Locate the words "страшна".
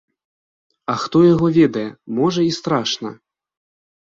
2.59-3.09